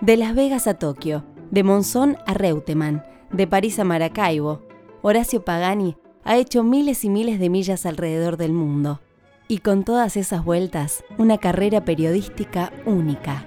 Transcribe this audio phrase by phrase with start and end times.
[0.00, 4.62] De Las Vegas a Tokio, de Monzón a Reutemann, de París a Maracaibo,
[5.02, 9.00] Horacio Pagani ha hecho miles y miles de millas alrededor del mundo.
[9.48, 13.44] Y con todas esas vueltas, una carrera periodística única.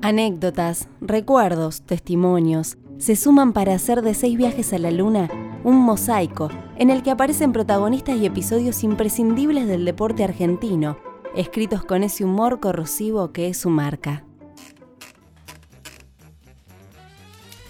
[0.00, 5.28] Anécdotas, recuerdos, testimonios, se suman para hacer de seis viajes a la luna
[5.64, 10.96] un mosaico en el que aparecen protagonistas y episodios imprescindibles del deporte argentino,
[11.36, 14.24] escritos con ese humor corrosivo que es su marca.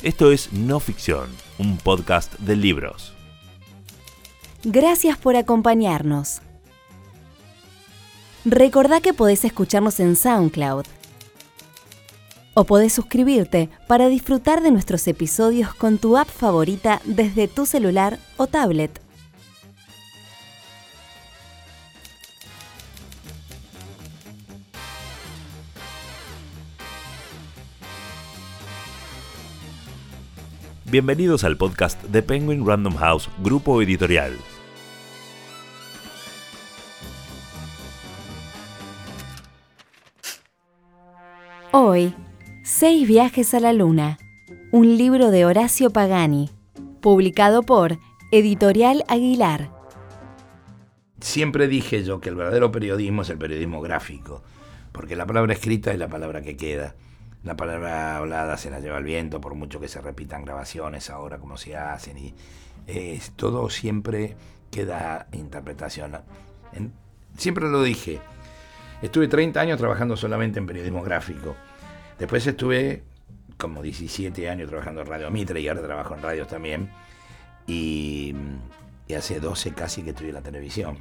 [0.02, 1.28] Esto es No Ficción,
[1.59, 3.12] un podcast de libros.
[4.64, 6.41] Gracias por acompañarnos.
[8.46, 10.86] Recordá que podés escucharnos en SoundCloud
[12.55, 18.19] o podés suscribirte para disfrutar de nuestros episodios con tu app favorita desde tu celular
[18.38, 19.02] o tablet.
[30.91, 34.36] Bienvenidos al podcast de Penguin Random House, grupo editorial.
[41.70, 42.12] Hoy,
[42.64, 44.19] Seis viajes a la luna,
[44.72, 46.50] un libro de Horacio Pagani,
[47.00, 48.00] publicado por
[48.32, 49.70] Editorial Aguilar.
[51.20, 54.42] Siempre dije yo que el verdadero periodismo es el periodismo gráfico,
[54.91, 56.97] porque la palabra escrita es la palabra que queda.
[57.42, 61.38] La palabra hablada se la lleva el viento, por mucho que se repitan grabaciones ahora
[61.38, 62.34] como se hacen, y
[63.36, 64.36] todo siempre
[64.70, 66.19] queda interpretación.
[67.36, 68.20] siempre lo dije,
[69.00, 71.56] estuve 30 años trabajando solamente en periodismo gráfico
[72.20, 73.02] Después estuve
[73.56, 76.91] como 17 años trabajando en Radio Mitre y ahora trabajo en radios también.
[77.66, 78.36] Y,
[79.16, 80.98] hace 12 casi que estoy en la televisión.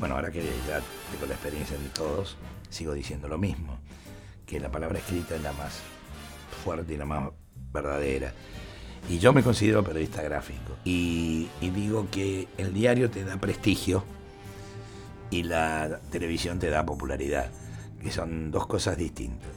[0.00, 0.80] Bueno, ahora que ya
[1.12, 2.38] tengo la experiencia de todos,
[2.70, 3.78] sigo diciendo lo mismo,
[4.48, 5.80] que la palabra escrita es la más
[6.64, 7.30] fuerte y la más
[7.72, 8.32] verdadera.
[9.08, 10.76] Y yo me considero periodista gráfico.
[10.84, 14.02] Y, y digo que el diario te da prestigio
[15.30, 17.50] y la televisión te da popularidad,
[18.02, 19.50] que son dos cosas distintas.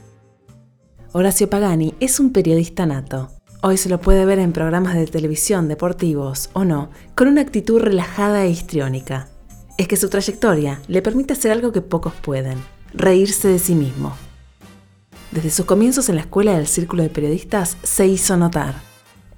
[1.12, 3.30] Horacio Pagani es un periodista nato.
[3.62, 7.80] Hoy se lo puede ver en programas de televisión, deportivos o no, con una actitud
[7.80, 9.28] relajada e histriónica.
[9.78, 12.58] Es que su trayectoria le permite hacer algo que pocos pueden,
[12.92, 14.16] reírse de sí mismo.
[15.32, 18.74] Desde sus comienzos en la escuela del Círculo de Periodistas se hizo notar.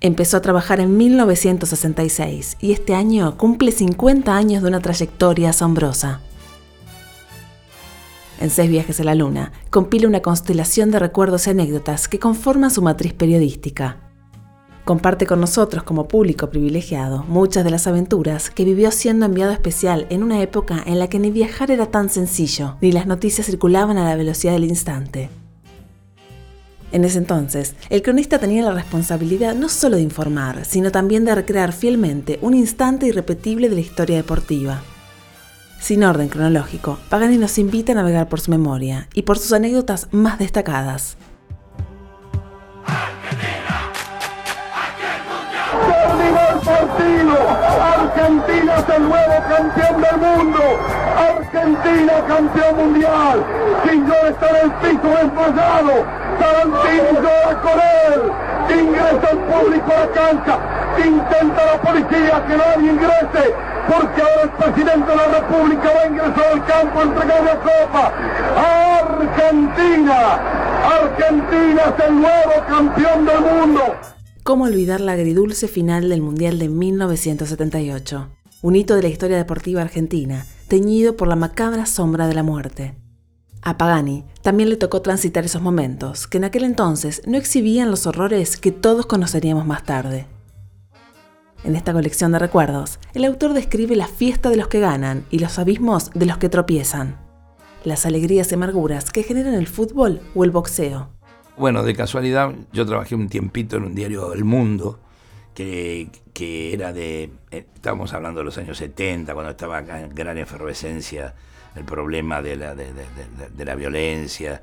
[0.00, 6.20] Empezó a trabajar en 1966 y este año cumple 50 años de una trayectoria asombrosa
[8.40, 12.70] en Seis viajes a la luna, compila una constelación de recuerdos y anécdotas que conforman
[12.70, 13.96] su matriz periodística.
[14.84, 20.06] Comparte con nosotros como público privilegiado muchas de las aventuras que vivió siendo enviado especial
[20.10, 23.96] en una época en la que ni viajar era tan sencillo, ni las noticias circulaban
[23.96, 25.30] a la velocidad del instante.
[26.94, 31.34] En ese entonces, el cronista tenía la responsabilidad no solo de informar, sino también de
[31.34, 34.80] recrear fielmente un instante irrepetible de la historia deportiva.
[35.80, 40.06] Sin orden cronológico, Pagani nos invita a navegar por su memoria y por sus anécdotas
[40.12, 41.16] más destacadas.
[48.14, 50.60] Argentina es el nuevo campeón del mundo.
[51.16, 53.44] Argentina campeón mundial.
[53.82, 56.23] Quindor está en el piso desmayado.
[56.38, 58.80] Tarantino llora con él.
[58.80, 60.58] Ingresa el público a la cancha.
[61.04, 63.54] Intenta la policía que nadie ingrese
[63.88, 67.60] porque ahora el presidente de la República va a ingresar al campo a entregar la
[67.60, 68.12] copa.
[69.00, 70.18] Argentina,
[71.02, 73.80] Argentina es el nuevo campeón del mundo.
[74.42, 78.28] ¿Cómo olvidar la agridulce final del Mundial de 1978?
[78.62, 82.94] Un hito de la historia deportiva argentina, teñido por la macabra sombra de la muerte.
[83.66, 88.06] A Pagani también le tocó transitar esos momentos, que en aquel entonces no exhibían los
[88.06, 90.26] horrores que todos conoceríamos más tarde.
[91.64, 95.38] En esta colección de recuerdos, el autor describe la fiesta de los que ganan y
[95.38, 97.16] los abismos de los que tropiezan,
[97.84, 101.08] las alegrías y amarguras que generan el fútbol o el boxeo.
[101.56, 104.98] Bueno, de casualidad, yo trabajé un tiempito en un diario El Mundo,
[105.54, 106.10] que,
[106.70, 111.34] era de, eh, estábamos hablando de los años 70, cuando estaba en gran efervescencia
[111.74, 114.62] el problema de la, de, la violencia,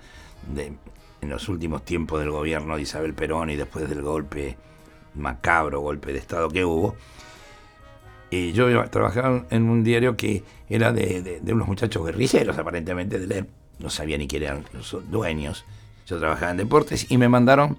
[0.56, 4.58] en los últimos tiempos del gobierno de Isabel Perón y después del golpe
[5.16, 6.96] macabro golpe de Estado que hubo.
[8.30, 13.46] Y yo trabajaba en un diario que era de, unos muchachos guerrilleros, aparentemente, de
[13.80, 15.66] no sabía ni quién eran los dueños.
[16.08, 17.78] Yo trabajaba en deportes y me mandaron,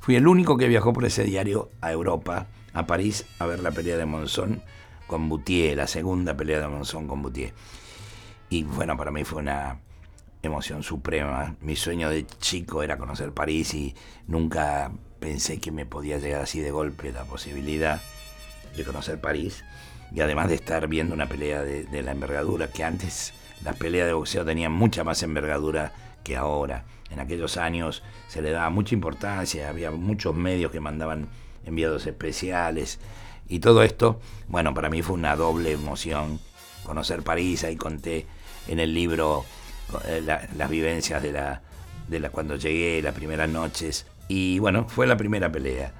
[0.00, 3.70] fui el único que viajó por ese diario a Europa, a París, a ver la
[3.70, 4.62] pelea de Monzón
[5.06, 7.54] con Boutier, la segunda pelea de Monzón con Boutier.
[8.50, 9.80] Y bueno, para mí fue una,
[10.42, 11.56] emoción suprema.
[11.60, 13.94] Mi sueño de chico era conocer París y
[14.26, 18.00] nunca pensé que me podía llegar así de golpe la posibilidad
[18.76, 19.64] de conocer París.
[20.12, 24.12] Y además de estar viendo una pelea de, la envergadura, que antes las peleas de
[24.12, 25.92] boxeo tenían mucha más envergadura
[26.24, 26.84] que ahora.
[27.10, 31.28] En aquellos años se le daba mucha importancia, había muchos medios que mandaban
[31.64, 33.00] enviados especiales
[33.48, 36.38] y todo esto, bueno, para mí fue una doble emoción
[36.84, 38.26] conocer París, ahí conté
[38.68, 39.44] en el libro
[40.04, 41.62] eh, las vivencias de la,
[42.08, 44.06] de la cuando llegué, las primeras noches.
[44.28, 45.92] Y bueno, fue la primera pelea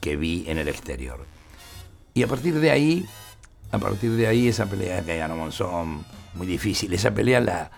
[0.00, 1.26] que vi en el exterior.
[2.14, 3.06] Y a partir de ahí,
[3.70, 6.04] a partir de ahí esa pelea que ganó Monzón,
[6.34, 7.70] muy difícil, esa pelea la,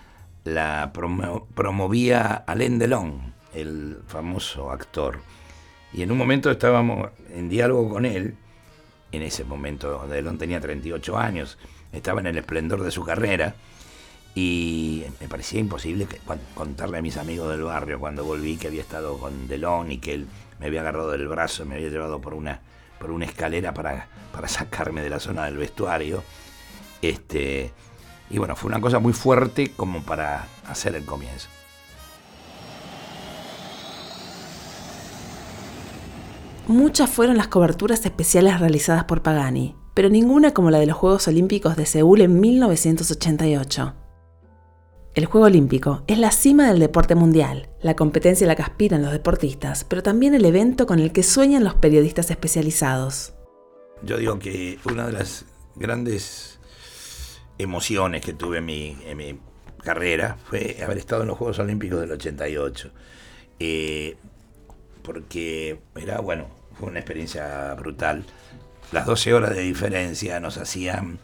[0.43, 5.19] la promovía Alain Delon, el famoso actor.
[5.93, 8.35] Y en un momento estábamos en diálogo con él,
[9.11, 11.57] en ese momento Delon tenía 38 años,
[11.91, 13.55] estaba en el esplendor de su carrera,
[14.35, 16.07] y me parecía imposible
[16.55, 20.15] contarle a mis amigos del barrio cuando volví que había estado con Delon y que
[20.15, 20.27] él
[20.59, 22.61] me había agarrado del brazo, me había llevado por una,
[22.99, 26.23] por una escalera para, para sacarme de la zona del vestuario.
[27.01, 27.71] Este,
[28.29, 31.49] y bueno, fue una cosa muy fuerte como para hacer el comienzo.
[36.65, 41.27] Muchas fueron las coberturas especiales realizadas por Pagani, pero ninguna como la de los Juegos
[41.27, 44.02] Olímpicos de Seúl en 1988.
[45.15, 49.03] El Juego Olímpico es la cima del deporte mundial, la competencia a la que aspiran
[49.03, 53.35] los deportistas, pero también el evento con el que sueñan los periodistas especializados.
[54.01, 55.45] Yo digo que una de las
[55.75, 56.59] grandes
[57.59, 59.39] emociones que tuve en mi,
[59.83, 62.89] carrera fue haber estado en los Juegos Olímpicos del 88.
[63.59, 64.17] Eh,
[65.03, 66.47] porque era, bueno,
[66.79, 68.25] fue una experiencia brutal.
[68.91, 71.19] Las 12 horas de diferencia nos hacían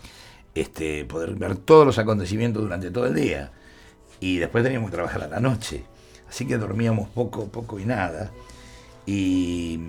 [0.53, 3.51] este, poder ver todos los acontecimientos durante todo el día.
[4.19, 5.83] Y después teníamos que trabajar a la noche.
[6.29, 8.31] Así que dormíamos poco, poco y nada.
[9.05, 9.79] Y,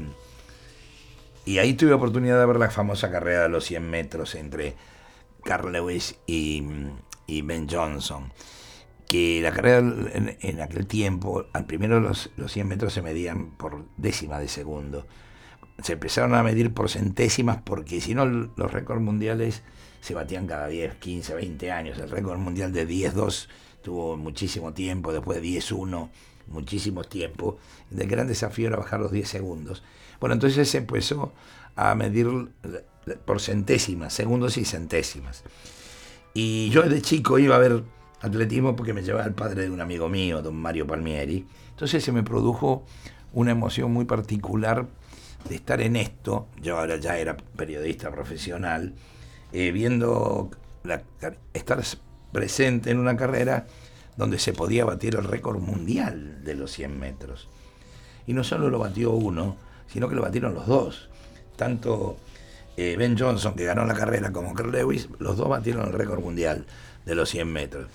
[1.45, 4.77] y ahí tuve oportunidad de ver la famosa carrera de los 100 metros entre
[5.45, 6.63] Carl Lewis y,
[7.43, 8.33] Ben Johnson.
[9.07, 13.85] Que la carrera en, aquel tiempo, al primero los, los 100 metros se medían por
[13.97, 15.07] décima de segundo.
[15.83, 19.63] Se empezaron a medir por centésimas porque si no los récords mundiales
[20.01, 21.99] se batían cada 10, 15, 20 años.
[21.99, 23.49] El récord mundial de 10-2
[23.83, 26.09] tuvo muchísimo tiempo, después de 10-1,
[26.49, 27.59] muchísimo tiempo.
[27.97, 29.83] El gran desafío era bajar los 10 segundos.
[30.21, 31.33] Bueno, entonces se empezó
[31.77, 32.29] a medir
[33.25, 35.45] por centésimas, segundos y centésimas.
[36.35, 37.83] Y yo de chico iba a ver
[38.21, 41.47] atletismo porque me llevaba el padre de un amigo mío, don Mario Palmieri.
[41.71, 42.85] Entonces se me produjo
[43.33, 44.87] una emoción muy particular
[45.49, 46.47] de estar en esto.
[46.61, 48.95] Yo ahora ya era periodista profesional,
[49.53, 50.51] eh, viendo
[51.55, 51.83] estar
[52.33, 53.67] presente en una carrera
[54.17, 57.49] donde se podía batir el récord mundial de los 100 metros.
[58.27, 59.57] Y no solo lo batió uno,
[59.89, 61.09] sino que lo batieron los dos.
[61.57, 62.19] Tanto
[62.77, 66.21] eh, Ben Johnson, que ganó la carrera, como Carl Lewis, los dos batieron el récord
[66.21, 66.67] mundial
[67.05, 67.87] de los 100 metros.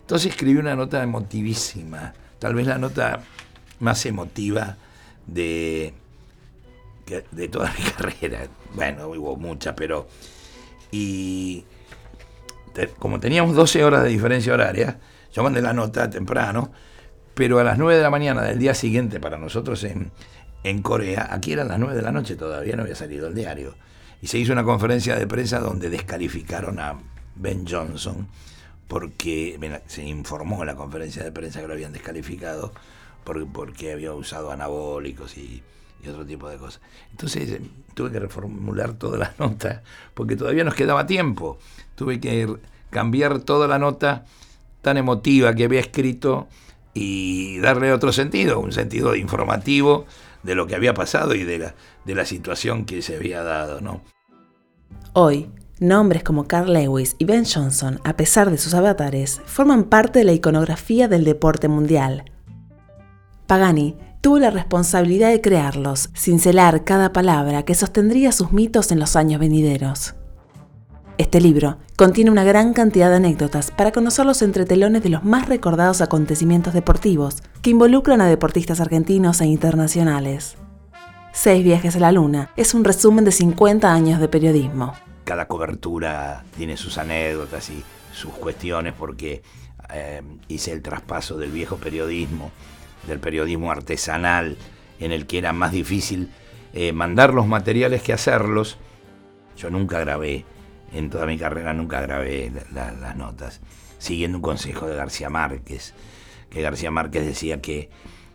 [0.00, 3.22] Entonces escribí una nota emotivísima, tal vez la nota
[3.80, 4.76] más emotiva
[5.26, 5.94] de,
[7.30, 8.48] de toda mi carrera.
[8.74, 10.08] Bueno, hubo muchas, pero...
[10.90, 11.64] Y
[12.98, 14.98] como teníamos 12 horas de diferencia horaria,
[15.32, 16.72] yo mandé la nota temprano,
[17.34, 20.12] pero a las 9 de la mañana del día siguiente para nosotros en,
[20.62, 23.74] en Corea, aquí eran las 9 de la noche, todavía no había salido el diario.
[24.22, 26.98] Y se hizo una conferencia de prensa donde descalificaron a
[27.34, 28.28] Ben Johnson,
[28.88, 32.72] porque se informó en la conferencia de prensa que lo habían descalificado
[33.24, 35.62] porque, había usado anabólicos y,
[36.04, 36.80] y otro tipo de cosas.
[37.10, 37.60] Entonces eh,
[37.94, 39.82] tuve que reformular toda la nota,
[40.14, 41.58] porque todavía nos quedaba tiempo
[41.94, 42.56] tuve que
[42.90, 44.24] cambiar toda la nota
[44.82, 46.48] tan emotiva que había escrito
[46.92, 50.06] y darle otro sentido, un sentido informativo
[50.42, 53.80] de lo que había pasado y de la, de la situación que se había dado.
[53.80, 54.02] ¿no?
[55.12, 60.20] Hoy, nombres como Carl Lewis y Ben Johnson, a pesar de sus avatares, forman parte
[60.20, 62.30] de la iconografía del deporte mundial.
[63.46, 69.16] Pagani tuvo la responsabilidad de crearlos, cincelar cada palabra que sostendría sus mitos en los
[69.16, 70.14] años venideros.
[71.18, 75.46] Este libro contiene una gran cantidad de anécdotas para conocer los entretelones de los más
[75.46, 80.56] recordados acontecimientos deportivos que involucran a deportistas argentinos e internacionales.
[81.34, 84.94] Seis viajes a la luna es un resumen de 50 años de periodismo.
[85.24, 89.42] Cada cobertura tiene sus anécdotas y sus cuestiones porque
[89.92, 92.52] eh, hice el traspaso del viejo periodismo,
[93.06, 94.56] del periodismo artesanal,
[95.00, 96.30] en el que era más difícil
[96.72, 98.78] eh, mandar los materiales que hacerlos.
[99.56, 100.44] Yo nunca grabé
[100.94, 103.60] en toda mi carrera nunca grabé las notas,
[103.98, 105.92] siguiendo un consejo de García Márquez.
[106.50, 107.90] que García Márquez decía que,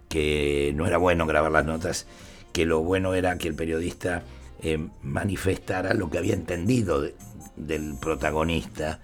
[0.10, 2.06] que no era bueno grabar las notas,
[2.52, 4.24] que lo bueno era que el periodista
[4.62, 7.02] eh, manifestara lo que había entendido
[7.56, 9.00] del protagonista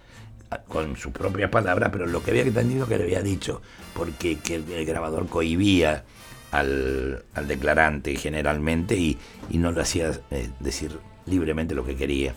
[0.68, 3.62] con sus propias palabras, pero lo que había entendido que le había dicho,
[3.94, 6.04] porque que el, grabador cohibía
[6.52, 9.18] al, declarante generalmente y,
[9.52, 12.34] no lo hacía eh, decir libremente lo que quería.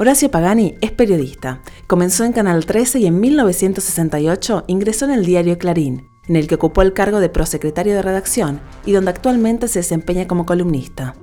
[0.00, 1.60] Horacio Pagani es periodista.
[1.88, 6.54] Comenzó en Canal 13 y en 1968 ingresó en el diario Clarín, en el que
[6.54, 11.16] ocupó el cargo de prosecretario de redacción y donde actualmente se desempeña como columnista.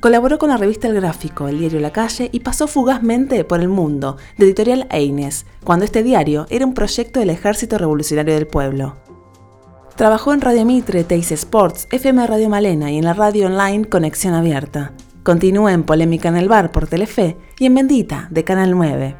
[0.00, 3.68] Colaboró con la revista El Gráfico, el diario La Calle y pasó fugazmente por el
[3.68, 8.96] mundo, de editorial Eines, cuando este diario era un proyecto del Ejército Revolucionario del Pueblo.
[9.96, 14.32] Trabajó en Radio Mitre, Teis Sports, FM Radio Malena y en la radio online Conexión
[14.32, 14.94] Abierta.
[15.22, 19.16] Continúa en Polémica en el Bar por Telefe y en Bendita, de Canal 9.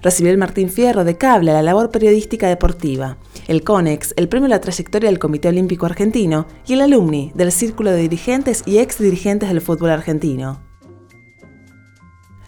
[0.00, 4.46] Recibió el Martín Fierro de Cable a la labor periodística deportiva el CONEX, el premio
[4.46, 8.78] a la trayectoria del Comité Olímpico Argentino y el alumni del Círculo de Dirigentes y
[8.78, 10.60] ex dirigentes del fútbol argentino.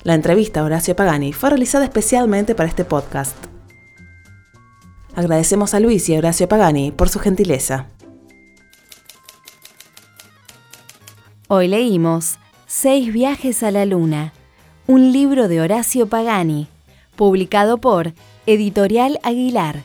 [0.02, 3.36] La entrevista a Horacio Pagani fue realizada especialmente para este podcast.
[5.14, 7.88] Agradecemos a Luis y a Horacio Pagani por su gentileza.
[11.48, 14.32] Hoy leímos Seis viajes a la luna,
[14.86, 16.66] un libro de Horacio Pagani,
[17.14, 18.12] publicado por
[18.46, 19.84] Editorial Aguilar.